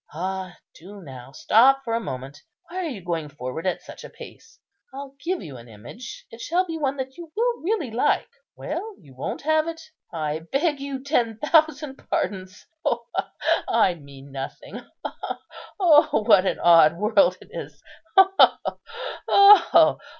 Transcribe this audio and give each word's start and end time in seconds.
Ah! 0.15 0.57
do 0.73 0.99
now 1.03 1.31
stop 1.31 1.83
for 1.83 1.93
a 1.93 1.99
moment; 1.99 2.41
why 2.67 2.77
are 2.77 2.89
you 2.89 3.03
going 3.05 3.29
forward 3.29 3.67
at 3.67 3.83
such 3.83 4.03
a 4.03 4.09
pace? 4.09 4.57
I'll 4.91 5.13
give 5.23 5.43
you 5.43 5.57
an 5.57 5.67
image: 5.67 6.25
it 6.31 6.41
shall 6.41 6.65
be 6.65 6.75
one 6.75 6.97
that 6.97 7.17
you 7.17 7.31
will 7.37 7.61
really 7.61 7.91
like. 7.91 8.27
Well, 8.55 8.95
you 8.99 9.13
won't 9.15 9.43
have 9.43 9.67
it? 9.67 9.79
I 10.11 10.39
beg 10.39 10.79
you 10.79 11.03
ten 11.03 11.37
thousand 11.37 11.97
pardons. 12.09 12.65
Ha, 12.83 12.97
ha! 13.13 13.31
I 13.67 13.93
mean 13.93 14.31
nothing. 14.31 14.77
Ha, 14.77 14.89
ha, 15.05 15.19
ha! 15.37 15.71
Oh, 15.79 16.23
what 16.23 16.47
an 16.47 16.59
odd 16.61 16.97
world 16.97 17.37
it 17.39 17.49
is! 17.51 17.79
Ha, 18.17 18.27
ha, 18.39 18.57
ha, 18.65 18.77
ha, 19.27 19.55
ha! 19.71 19.97